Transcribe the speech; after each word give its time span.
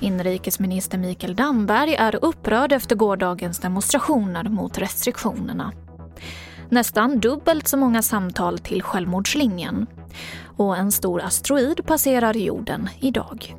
Inrikesminister 0.00 0.98
Mikael 0.98 1.36
Damberg 1.36 1.94
är 1.94 2.24
upprörd 2.24 2.72
efter 2.72 2.96
gårdagens 2.96 3.58
demonstrationer 3.58 4.44
mot 4.44 4.78
restriktionerna. 4.78 5.72
Nästan 6.68 7.20
dubbelt 7.20 7.68
så 7.68 7.76
många 7.76 8.02
samtal 8.02 8.58
till 8.58 8.82
självmordslinjen. 8.82 9.86
Och 10.56 10.76
en 10.76 10.92
stor 10.92 11.22
asteroid 11.22 11.86
passerar 11.86 12.34
jorden 12.34 12.88
idag. 13.00 13.54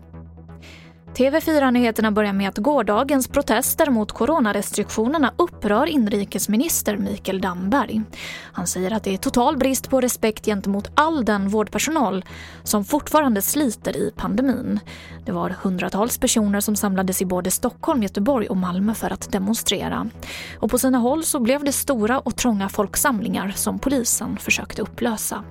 TV4-nyheterna 1.17 2.11
börjar 2.11 2.33
med 2.33 2.49
att 2.49 2.57
gårdagens 2.57 3.27
protester 3.27 3.89
mot 3.89 4.11
coronarestriktionerna 4.11 5.33
upprör 5.37 5.85
inrikesminister 5.85 6.97
Mikael 6.97 7.41
Damberg. 7.41 8.01
Han 8.41 8.67
säger 8.67 8.91
att 8.91 9.03
det 9.03 9.13
är 9.13 9.17
total 9.17 9.57
brist 9.57 9.89
på 9.89 10.01
respekt 10.01 10.45
gentemot 10.45 10.91
all 10.95 11.25
den 11.25 11.49
vårdpersonal 11.49 12.25
som 12.63 12.85
fortfarande 12.85 13.41
sliter 13.41 13.97
i 13.97 14.11
pandemin. 14.15 14.79
Det 15.25 15.31
var 15.31 15.49
hundratals 15.49 16.17
personer 16.17 16.59
som 16.59 16.75
samlades 16.75 17.21
i 17.21 17.25
både 17.25 17.51
Stockholm, 17.51 18.03
Göteborg 18.03 18.47
och 18.47 18.57
Malmö 18.57 18.93
för 18.93 19.13
att 19.13 19.31
demonstrera. 19.31 20.09
Och 20.59 20.71
på 20.71 20.77
sina 20.77 20.97
håll 20.97 21.23
så 21.23 21.39
blev 21.39 21.63
det 21.63 21.71
stora 21.71 22.19
och 22.19 22.35
trånga 22.35 22.69
folksamlingar 22.69 23.53
som 23.55 23.79
polisen 23.79 24.37
försökte 24.37 24.81
upplösa. 24.81 25.43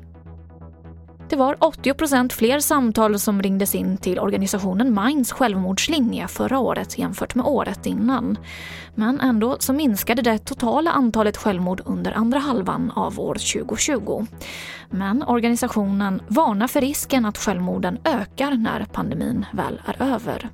Det 1.29 1.37
var 1.37 1.55
80% 1.55 2.33
fler 2.33 2.61
samtal 2.61 3.19
som 3.19 3.43
ringdes 3.43 3.75
in 3.75 3.97
till 3.97 4.19
organisationen 4.19 5.05
Minds 5.05 5.33
självmordslinje 5.33 6.29
förra 6.29 6.59
året 6.59 6.99
jämfört 6.99 7.35
med 7.35 7.47
året 7.47 7.87
innan. 7.87 8.39
Men 8.95 9.21
ändå 9.21 9.57
så 9.61 9.73
minskade 9.73 10.23
det 10.23 10.39
totala 10.39 10.91
antalet 10.91 11.37
självmord 11.37 11.83
under 11.85 12.13
andra 12.13 12.39
halvan 12.39 12.93
av 12.97 13.21
år 13.21 13.35
2020. 13.35 14.27
Men 14.91 15.23
organisationen 15.23 16.23
varnar 16.29 16.69
för 16.69 16.81
risken 16.81 17.27
att 17.27 17.39
självmorden 17.39 17.99
ökar 18.05 18.51
när 18.51 18.87
pandemin 18.93 19.47
väl 19.53 19.81
är 19.87 20.03
över. 20.03 20.49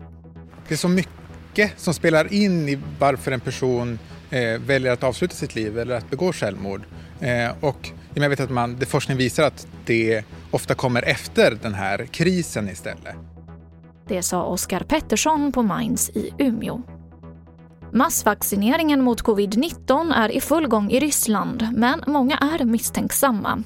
Det 0.68 0.74
är 0.74 0.78
så 0.78 0.88
mycket 0.88 1.80
som 1.80 1.94
spelar 1.94 2.32
in 2.32 2.68
i 2.68 2.78
varför 2.98 3.32
en 3.32 3.40
person 3.40 3.98
eh, 4.30 4.60
väljer 4.60 4.92
att 4.92 5.02
avsluta 5.02 5.34
sitt 5.34 5.54
liv 5.54 5.78
eller 5.78 5.96
att 5.96 6.10
begå 6.10 6.32
självmord. 6.32 6.82
Eh, 7.20 7.50
och 7.60 7.92
jag 8.14 8.30
vet 8.30 8.40
att 8.40 8.50
man, 8.50 8.76
det 8.76 8.86
forskning 8.86 9.16
visar 9.16 9.42
att 9.42 9.66
det 9.84 10.24
ofta 10.50 10.74
kommer 10.74 11.02
efter 11.02 11.58
den 11.62 11.74
här 11.74 12.06
krisen 12.06 12.68
istället. 12.68 13.16
Det 14.08 14.22
sa 14.22 14.44
Oskar 14.44 14.80
Pettersson 14.80 15.52
på 15.52 15.62
Minds 15.62 16.10
i 16.10 16.30
Umeå. 16.38 16.82
Massvaccineringen 17.94 19.02
mot 19.02 19.22
covid-19 19.22 20.14
är 20.14 20.28
i 20.28 20.40
full 20.40 20.68
gång 20.68 20.90
i 20.90 21.00
Ryssland, 21.00 21.68
men 21.76 22.04
många 22.06 22.36
är 22.36 22.64
misstänksamma. 22.64 23.62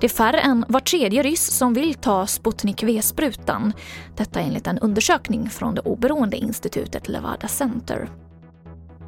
Det 0.00 0.06
är 0.06 0.08
färre 0.08 0.38
än 0.38 0.64
var 0.68 0.80
tredje 0.80 1.22
ryss 1.22 1.46
som 1.46 1.74
vill 1.74 1.94
ta 1.94 2.26
Sputnik 2.26 2.82
V-sprutan. 2.82 3.72
Detta 4.16 4.40
enligt 4.40 4.66
en 4.66 4.78
undersökning 4.78 5.50
från 5.50 5.74
det 5.74 5.80
oberoende 5.80 6.36
institutet 6.36 7.08
Levada 7.08 7.48
Center. 7.48 8.08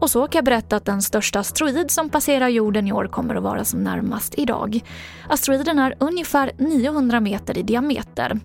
Och 0.00 0.10
så 0.10 0.27
kan 0.27 0.38
jag 0.38 0.44
berätta 0.44 0.77
att 0.77 0.84
den 0.84 1.02
största 1.02 1.38
asteroid 1.38 1.91
som 1.91 2.10
passerar 2.10 2.48
jorden 2.48 2.86
i 2.86 2.92
år 2.92 3.06
kommer 3.06 3.34
att 3.34 3.42
vara 3.42 3.64
som 3.64 3.80
närmast 3.80 4.34
idag. 4.36 4.80
Asteroiden 5.28 5.78
är 5.78 5.94
ungefär 5.98 6.52
900 6.58 7.20
meter 7.20 7.58
i 7.58 7.62
diameter. 7.62 8.40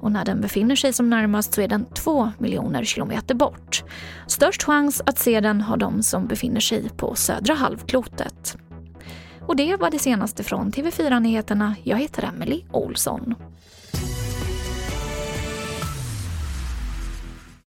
Och 0.00 0.12
när 0.12 0.24
den 0.24 0.40
befinner 0.40 0.76
sig 0.76 0.92
som 0.92 1.10
närmast 1.10 1.54
så 1.54 1.60
är 1.60 1.68
den 1.68 1.84
2 1.84 2.32
miljoner 2.38 2.84
kilometer 2.84 3.34
bort. 3.34 3.84
Störst 4.26 4.62
chans 4.62 5.02
att 5.06 5.18
se 5.18 5.40
den 5.40 5.60
har 5.60 5.76
de 5.76 6.02
som 6.02 6.26
befinner 6.26 6.60
sig 6.60 6.88
på 6.96 7.14
södra 7.14 7.54
halvklotet. 7.54 8.56
Och 9.46 9.56
det 9.56 9.76
var 9.76 9.90
det 9.90 9.98
senaste 9.98 10.44
från 10.44 10.72
TV4 10.72 11.20
Nyheterna. 11.20 11.74
Jag 11.82 11.96
heter 11.96 12.30
Emily 12.34 12.64
Olsson. 12.70 13.34